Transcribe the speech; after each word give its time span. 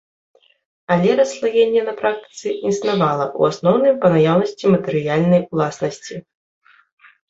Але 0.95 1.11
расслаенне 1.19 1.83
на 1.91 1.95
практыцы 2.01 2.47
існавала, 2.71 3.25
у 3.39 3.49
асноўным 3.51 3.95
па 4.05 4.15
наяўнасці 4.17 4.75
матэрыяльнай 4.77 5.41
уласнасці. 5.51 6.15